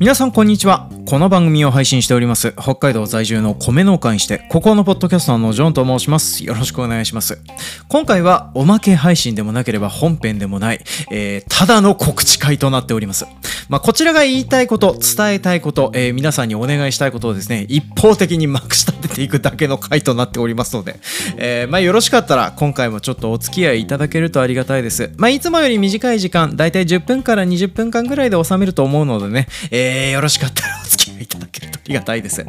[0.00, 0.90] 皆さんこんにちは。
[1.06, 2.52] この番組を配信しております。
[2.58, 6.44] 北海道在住の米農家にしてここのポッドキャスターのジョンと申します。
[6.44, 7.38] よろしくお願いします。
[7.88, 10.80] 今回はおまけ配信でもなければ本編でもない、
[11.12, 13.24] えー、ただの告知会となっております。
[13.68, 20.96] まあ、こちらが言いたいこと伝えたいこと、えー、皆さんにお願いしたいことをですね一方的にまくし立てていくだけの回となっておりますので、
[21.36, 25.12] えー、まあ、よろしかったら今回もちょっとお付き合いいただけるとありがたいです。
[25.16, 32.46] まあ、いつもより短い時間だいたい10分から20分間ぐらいで収めると思うのでね、えー、よろしかったらお付き合いいただけるありがたいです。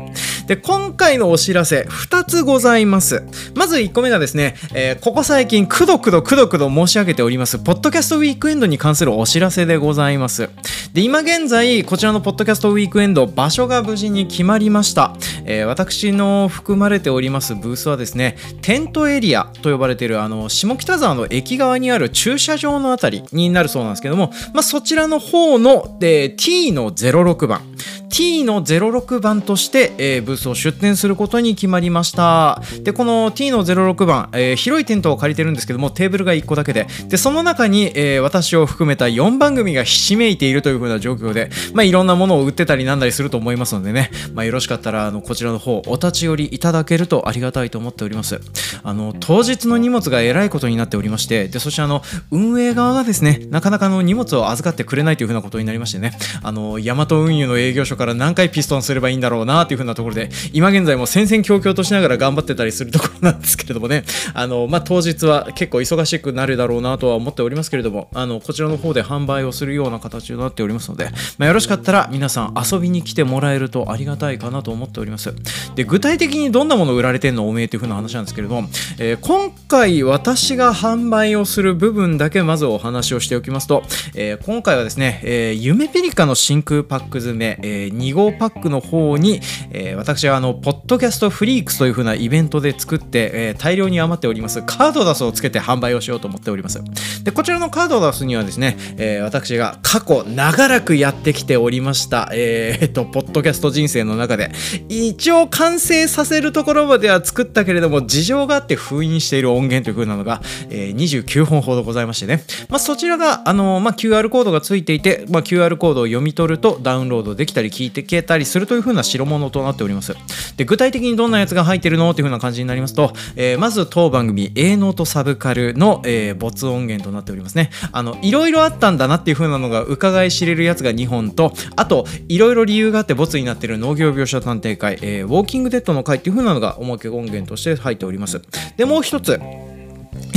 [0.48, 3.24] で、今回のお知らせ、2つございます。
[3.54, 10.50] まず1個目がですね、えー、ここ最近、くどくどくどくど申し上げております、ポッドキャストウィークエンドに関するお知らせでございます。
[10.94, 15.18] で、今現在、こちらのポッドキャストウィークエンド、場所が無事に決まりました。
[15.46, 27.62] えー、私の含まれておりますブースはですね、テントエリアと呼ばれている、あの、下北沢の駅側にある駐車場のあたりになるそうなんですけども、まあ、そちらの方の、で T の06番、
[28.10, 32.62] T の06番として、えー、ブースを出展することに決まりました。
[32.82, 36.88] でこの T の06番、えー、広いテントを借りてるんですけどもテーブルが1個だけで。
[37.08, 48.40] でその中に、えー、私を含めた4番組がひしめいているという風な状況で、まあ、いろんなものを売ってたりなんだりすると思いますのでね、まあ、よろしかったらあのこちらの方お立ち寄りいただけるとありがたいと思っております。
[48.84, 56.18] あの当日の荷物がえらいことになっておりましてでそしてあの運営側がですねなかなかの荷物を預かってくれないという風なことになりましてね。
[56.44, 75.34] あのヤマト運輸の営業所から何回ピストンすればいいんだろうなというふうなところで、今現在も戦々恐々としながら頑張ってたりするところなんですけれどもね、あの、まあ、当日は結構忙しくなるだろうなとは思っておりますけれども、あの、こちらの方で販売をするような形になっておりますので、まあ、よろしかったら皆さん遊びに来てもらえるとありがたいかなと思っております。
[75.76, 83.84] で、具体的にどんなもの売られてんのおめえというふうな話なんですけれども、えー、今回私が販売をする部分だけまずお話をしておきますと、
[84.14, 89.42] えー、今回はですね、えー、夢ペリカの真空パック詰め、えー、2号パックの方に、
[89.72, 96.82] えー、私はあのポッドキャストフリークスという風なイベントで作って、えー、大量に余っておりますカードダスをつけて販売をしようと思っております。
[97.26, 104.52] でこちらのカードダスにはですね、えー、私が過去長らくやってきておりました、えー、っとポッドキャスト人生の中で
[104.90, 120.16] 一応完成させるところまでは作ったけれども事情があって封印している音源という風なのが、えー、29本ほどございましてね、まあ、そちらがあの、まあ、QR コードがついていて、まあ、QR コードを読み取るとダウンロードできたり聞いてけたりするという風な代物となっております。
[120.58, 127.70] で具体的にどんなやつが入ってるのっていう風な感じになりますと、えー、まず当番組 A ノートサブカルの、えー、没音源となっておりますね。
[127.92, 138.42] あのいろいろあったんだなっていう風なのが伺い知れるやつが2本とあといろいろ理由があってボツになってる農業描写探偵会、えー、ウォーキングデッドの会っていう風なのがおまけ音源として入っております。
[138.78, 139.40] でもう一つ。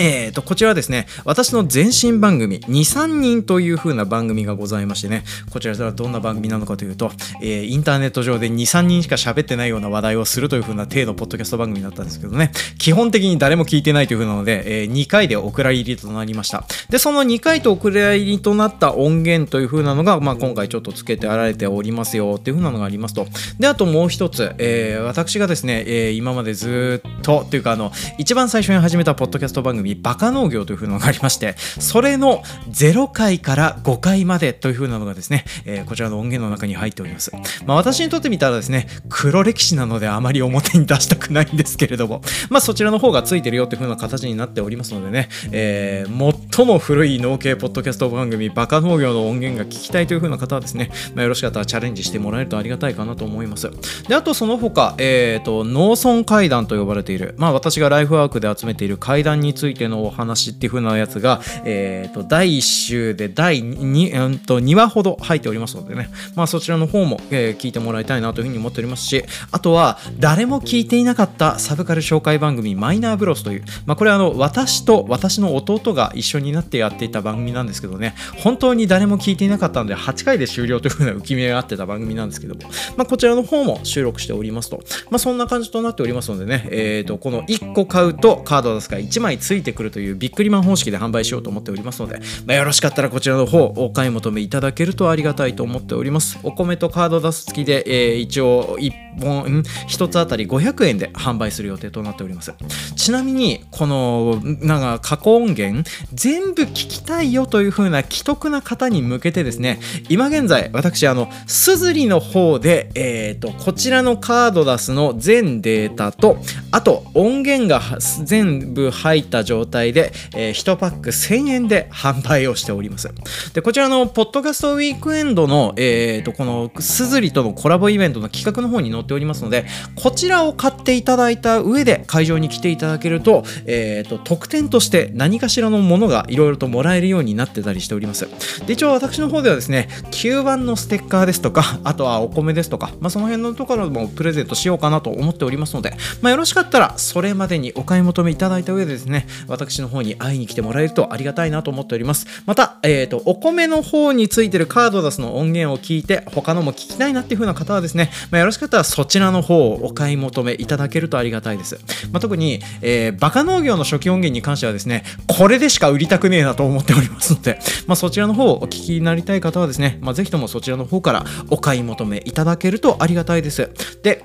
[0.00, 7.10] えーと、こちらはですね、私の前身番組、2、3人という風な番組がございましてね、こちらではどんな番組なのかというと、
[7.42, 16.64] えー、インターネット上で2、3人しか喋ってないような話題をするという風な程度ポッドキャスト番組だったんですけどね、基本的に誰も聞いてないという風なので、えー、2回でお蔵入りとなりました。
[16.90, 23.26] で、その2回とお蔵入りとなった音源という風なのが、まあ、今回ちょっとつけてあられておりますよっていう風なのがありますと。
[23.58, 37.32] で、あともう一つ、えー、私がですね、えー、今までずっと、というかあの、一番最初に始めたポッドキャスト番組、番組バカ農業という風なのがありまして、それの0回から5回までという風なのがですね、えー、こちらの音源の中に入っております。
[37.66, 53.70] まあ私にとってみたらですね、黒歴史なのであまり表に出したくないんですけれども、まあそちらの方がついてるよという風な形になっておりますのでね、えー、最も古い農系ポッドキャスト番組、バカ農業の音源が聞きたいという風な方はですね、まあ、よろしかったらチャレンジしてもらえるとありがたいかなと思います。
[54.08, 78.14] で、あとその他、えっ、ー、と、農村会談と呼ばれている、まあ私がライフワークで集めている会談についてのお話っていう風なやつが、えーと、第1週で第 2,、うん、と2話ほど入っておりますのでね、まあ、そちらの方も、えー、聞いてもらいたいなというふうに思っておりますしあとは誰も聞いていなかったサブカル紹介番組マイナーブロスという、まあ、これはあの私と私の弟が一緒になってやっていた番組なんですけどね。
[78.38, 82.60] 本当に誰も聞いていなかったので8回で終了というふうな浮き目があってた番組なんですけども、
[82.96, 96.38] まあ、こちらの方も収録しておりますと、まあ、そんな感じとなっておりますのでね、えー、とこの1個買うとカードですから1枚ついてくるというビックリマン方式で販売しようと思っておりますので、まあ、よろしかったらこちらの方お買い求めいただけるとありがたいと思っております。
[96.42, 102.54] お米とカード出す付きで、えー、一応1本1つあたり500円で販売する予定となっております。
[102.96, 116.38] ちなみにこのなんか過去音源全部聞きたいよという風な既得な方に向けてですね今現在私あのすずりの方で、えーと、こちらのカードダスの全データと
[116.70, 117.80] あと音源が
[118.24, 123.08] 全部入った状態で、えー、1パック1000円で販売をしております。
[123.54, 138.28] でこちらのポッドキャストウィークエンドの、えーと、このすずりとのコラボイベントの企画の方に載っておりますのでこちらを買っていただいた上で会場に来ていただけると,、えーと、特典として何かしらのものがいろいろともらえるようになってたりしております。
[138.66, 152.26] で一応私の方ではですね吸盤のステッカーですとかあとはお米ですとか、まあ、その辺のところもプレゼントしようかなと思っておりますので、まあ、よろしかったらそれまでにお買い求めいただいた上でですね私の方に会いに来てもらえるとありがたいなと思っております。
[152.46, 161.78] また、えーと、お米の方についてるカードダスの音源を聞いて他のも聞きたいなっていう風な方はですね、まあ、よろしかったらそちらの方をお買い求めいただけるとありがたいです、
[162.10, 165.04] まあ、特に、えー、バカ農業の初期音源に関してはですね
[165.38, 173.70] これでしか売りたくねえなと思っておりますので、まあ、そちらの方をお聞きになりたい方はですね、まあ、ぜひともそちらの方からお買い求めいただけるとありがたいです。
[174.02, 174.24] で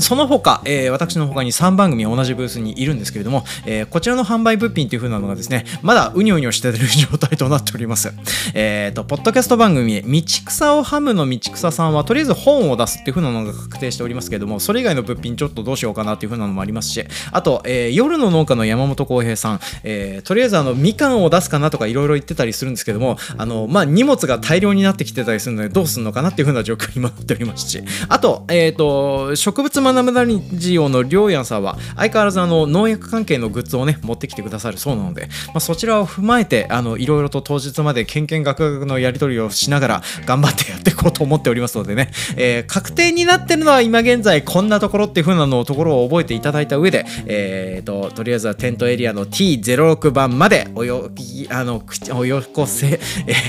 [0.00, 8.12] その他、えー、私の他に3番組同じブースにいるんですけれども、えー、こちらの販売物品という風なのがですね、まだうにょうにょしている状態となっております。
[8.54, 51.10] えっ、ー、と、ポッドキャスト番組、道草をハムの道草さんは、とりあえず本を出すっていう風なのが確定しておりますけれども、それ以外の物品ちょっとどうしようかなっていう風なのもありますし、あと、えー、夜の農家の山本浩平さん、えー、とりあえずあの、みかんを出すかなとかいろいろ言ってたりするんですけども、あの、まあ、荷物が大量になってきてたりするので、どうすんのかなっていう風な状況になっておりますし、あと、えっ、ー、と、植物学ぶなりジオのりょうやんさんは相変わらずあの農薬関係のグッズをね持ってきてくださるそうなので、まあ、そちらを踏まえてあのいろいろと当日までけんけんがくがくのやり取りをしながら頑張ってやっていこうと思っておりますのでね、えー、確定になってるのは今現在こんなところっていう風なのところを覚えていただいた上で、えーと、とりあえずはテントエリアの T06 番までおよ
[51.50, 51.82] あの
[52.14, 52.98] およこせえ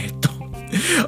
[0.10, 0.34] ー、っと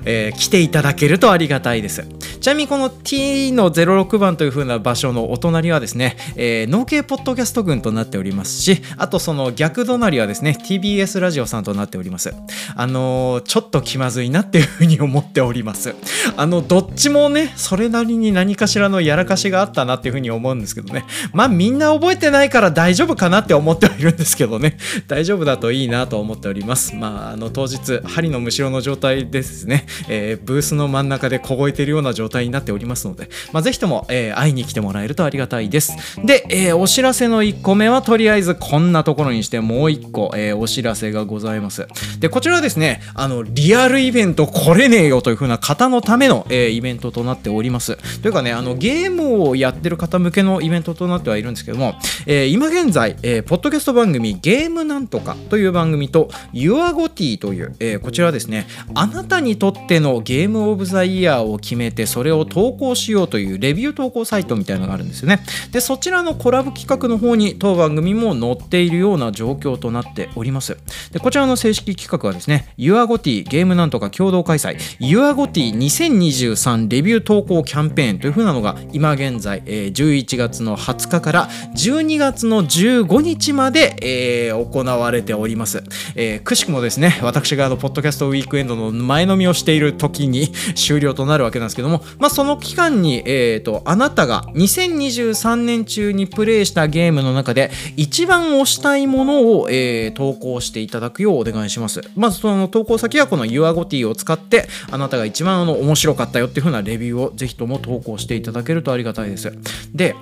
[0.06, 2.06] えー、来ていただけるとありがたいです。
[2.46, 12.36] ちなみにこの T の06番という風な場所のお隣はですね、えー、農系ポッドキャスト群となっておりますし、あとその逆隣はですね、TBS ラジオさんとなっております。
[12.76, 15.96] あのー、ちょっと気まずいなっていう風に思っております。
[16.38, 21.04] あの、どっちもね、それなりに何かしらのやらかしがあったなっていう風に思うんですけどね。
[21.34, 24.78] まあみんな覚えてないから大丈夫かなって思ってはいるんですけどね。
[25.10, 26.94] 大丈夫だといいなと思っております。
[26.94, 35.94] まあ、あの当日、針のむしろの状態ですね、えー、ブースの真ん中で凍えてるような状態になっておりますので、まあ、ぜひとも、えー、会いに来てもらえるとありがたいです。
[36.24, 41.88] で、えー、お知らせの1個目はとりあえずこんなところにしてもう1個、えー、お知らせがございます。
[42.20, 47.98] で、こちらはですね、あの、リアルイベント来れねえよという風な方のための、えー、イベントとなっております。
[48.22, 51.96] というかね、あの、ゲームをやってる方向けのイベントとなってはいるんですけども、
[52.26, 65.40] えー、今現在、えー、ポッドキャスト番組ゲームなんとかという番組と YourGoT という、えー、こちらですね、あなたにとってのゲームオブザイヤーを決めてそれれを投稿しようというレビュー投稿サイトみたいなのがあるんですよね。
[65.72, 70.78] でそちらのコラボ企画の方に当番組も載っているような状況となっております。
[71.12, 74.78] でこちらの正式企画はですね YourGoty ゲームなんとか共同開催。
[75.00, 85.84] YourGoty2023 レビュー投稿キャンペーンという風なのが今現在、えー、11月の20日から12月の15日まで、えー、行われております、
[86.16, 102.02] えー、くしくもですね私があのポッドキャストウィークエンドの前飲みをしている時に 終了となるわけなんですけども、まあ、その期間に、えーと、あなたが2023年中にプレイしたゲームの中で一番推したいものを、えー、投稿していただくようお願いします。
[102.16, 109.52] まずその投稿先はこの YourGoty を使ってあなたが一番あの面白かったよっていう風なレビューをぜひとも投稿していただけるとありがたいです。
[109.94, 110.16] で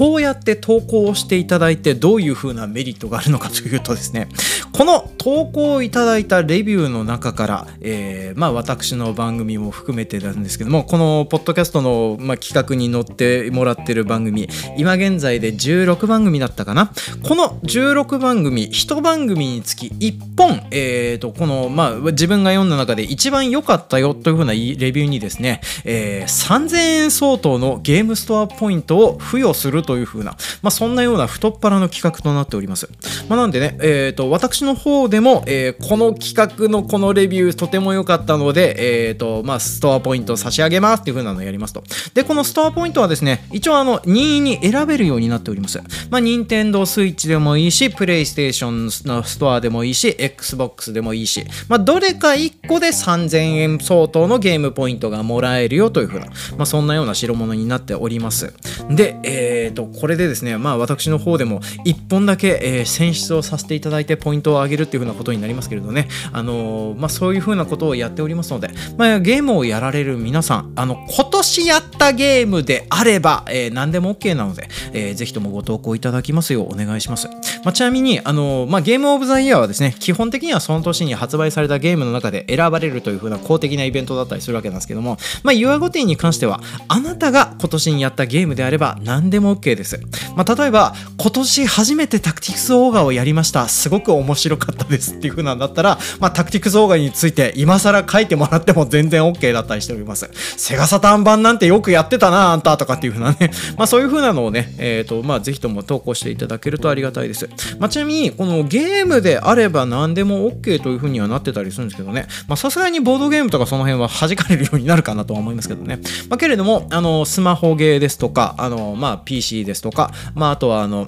[0.00, 4.28] こうやって投稿をしていただいてどういう風なメリットがあるのかというとですね
[4.72, 16.92] この投稿をいただいたレビューの中から、えー、まあ私の番組も含めてなんですけどもこのポッドキャストの、まあ、企画に載ってもらってる番組今現在で16番組だったかな？
[17.22, 32.88] この16番組1番組につき1本、えーと、この、まあ、自分が読んだ中で一番良かったよという風なレビューにですね、えー、3000円相当のゲームストアポイントを付与するとという風な、まあ、そんなような太っ腹の企画となっております。
[33.28, 41.82] まあ、なんでね、えーと、私の方でも、えー、この企画のこのレビューとても良かったので、えーとまあ、ストアポイント差し上げますっていう風なのをやりますと。
[42.14, 45.80] で、このストアポイントはですね、一応あの任意に選べるようになっております。
[46.08, 58.54] まあ、任天堂スイッチでもいいし、プレイステーションのストアでもいいし、Xbox でもいいし、まあ、どれか1個で3000円相当のゲームポイントがもらえるよという風な、まあ、そんなような代物になっております。
[58.88, 77.28] で、えーと、これでですね、まあ、私の方でも1本だけ、えー、選出をさせていただいてポイントを上げるっていう風なことになりますけれどね、あのー、まあ、そういう風なことをやっておりますので、まあ、ゲームをやられる皆さん、あの、今年やったゲームであれば、えー、何でも OK なので、えー、ぜひともご投稿いただきますようお願いします。
[77.64, 90.00] まあ、ちなみに、あのまあ、ゲームオブザイヤーはですね、基本的にはその年に発売されたゲームの中で選ばれるという風な公的なイベントだったりするわけなんですけども、まあ、ユアゴティに関しては、あなたが今年にやったゲームであれば何でも OK です。
[90.36, 93.68] まあ、例えば、今年初めてタクティクスオーガをやりました。
[93.68, 100.30] すごく面白かったですっていう風なんだったら、まあ、タクティクスオーガについて今更書いてもらっても全然 OK だったりしております。
[100.56, 107.48] セガサタン版なんてよくやってたな、あんたとかっていう風なね、 まあ、そういう風なのをね、えっ、ー、と、まあ、ぜひとも投稿していただけるとありがたいです。
[107.78, 116.00] まあ、ちなみに、このゲームであれば何でも OK という風にはなってたりするんですけどね、まあ、さすがにボードゲームとかその辺は弾かれるようになるかなとは思いますけどね。
[116.28, 121.06] まあ、けれども、あの、スマホゲーですとか、あの、まあ、PC ですとか、まあ、あとは、あの、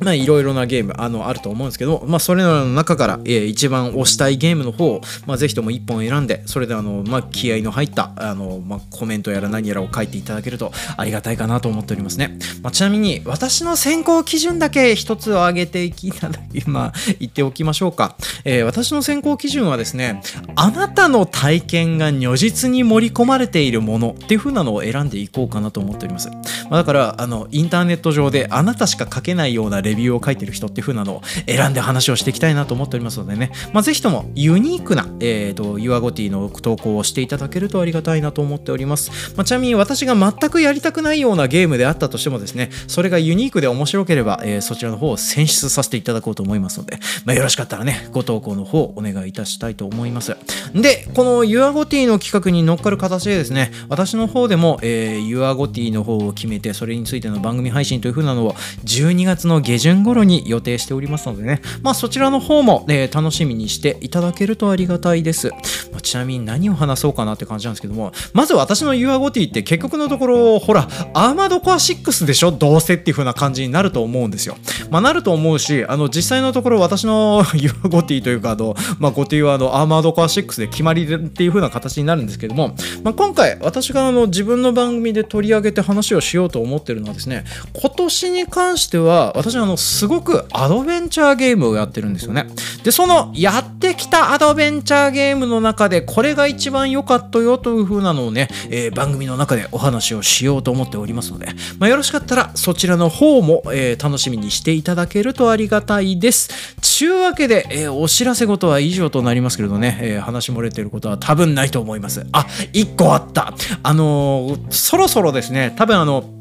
[0.00, 12.38] まあいろいろなゲームあのあると思うんですけど、まあそれらの中から、えー、一番推したいゲームの方を、まあぜひとも一本選んで、それであの、まあ気合の入った、あの、まあコメントやら何やらを書いていただけるとありがたいかなと思っておりますね。
[12.62, 18.16] まあちなみに私の選考基準だけ一つを挙げていただき、 まあ言っておきましょうか。
[18.44, 20.22] えー、私の選考基準はですね、
[20.56, 26.28] あなたの体験が如実に盛り込まれているものっていう風なのを選んでいこうかなと思っております。
[26.28, 26.36] ま
[26.72, 39.10] あ、だから、あの、インターネット上であなたしか書けないようなレレビューを書いてる人っていう風なのを選んで話をしていきたいなと思っておりますのでね、まあ、ぜひともユニークな、えーと、ユアゴティの投稿をしていただけるとありがたいなと思っております。
[39.36, 50.36] まあ、ちなみに私が全くやりたくないようなゲームであったとしてもですね、それがユニークで面白ければ、えー、そちらの方を選出させていただこうと思いますので、まあ、よろしかったらね、ご投稿の方お願いいたしたいと思います。
[50.74, 58.54] で、このユアゴティの企画に乗っかる形でですね、私の方でも、えー、ユアゴティの方を決めて、それについての番組配信という風なのを
[58.84, 65.48] 12月の下旬頃に予定しておりますのでね、まあそちらの方も、えー、楽しみにしていただけるとありがたいです。
[65.92, 72.52] まあ、ちなみに何を話そうかなって感じなんですけども、まず私の u アゴティって結局のところ、ほら、アーマードコア6でしょ？
[72.52, 74.56] どうせっていう風な感じになると思うんですよ。
[74.90, 87.44] まあなると思うし、あの実際のところ私の u アゴティというか、あの、まあゴティはあのアーマードコア6で決まりっていう風な形になるんですけども、まあ、今回私があの自分の番組で取り上げて話をしようと思ってるのはですね、
[87.80, 92.46] 今年に関しては私はあのすごくアドベンチャーゲームをやってるんですよね。
[92.84, 101.48] で、そのやってきたアドベンチャーゲームの中でこれが一番良かったよという風なのをね、えー、番組の中でお話をしようと思っておりますので、
[101.78, 106.76] まあ、よろしかったらそちらの方も、えー、楽しみにしていただけるとありがたいです。
[106.80, 112.26] ちゅうわけで、えー、お知らせ事は以上となりますけれどね、え話漏れてることは多分ないと思います。
[112.32, 113.54] あ、1個あった。
[113.82, 116.39] あのそろそろですね、多分あの、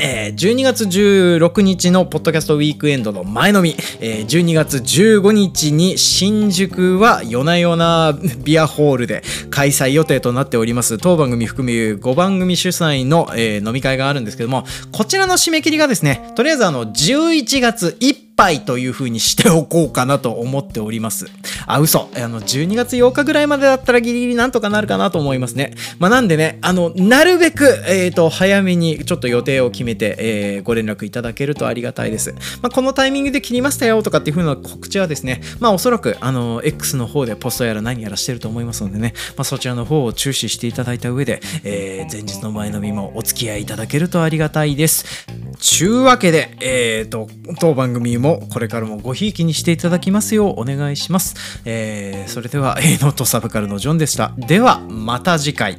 [0.00, 10.98] えー、12月16日のポッドキャストウィークエンドの前のみ、えー、12月15日に新宿は夜な夜なビアホールで開催予定となっております。
[10.98, 21.26] 当番組含め5番組主催の、えー、飲み会があるんですけども、こちらの締め切りがですね、とりあえずあの11月1杯という風にしておこうかなと思っております。
[21.66, 22.08] あ、嘘。
[22.14, 25.74] あの、12月8日ぐらいまでだったらギリギリなんとかなるかなと思いますね。
[25.98, 32.32] まあ、なんでね、あの、なるべく、えっ、ー、と、早めにちょっと予定を決めて、えー、ご連絡いただけるとありがたいです。
[32.62, 45.26] まあ、このタイミングで切りましたよとかっていう風な告知はですね、まあ、おそらく、あの、X の方でポストやら何やらしてると思いますのでね、まあ、そちらの方を注視していただいた上で、えー、前日の前飲みもお付き合いいただけるとありがたいです。
[45.58, 47.28] ちゅうわけで、えっ、ー、と、
[47.58, 51.60] 当番組ももこれからもごひいきにしていただきますようお願いします。
[51.64, 54.32] えー、それでは、A ノートサブカルのジョンでした。
[54.36, 55.78] では、また次回。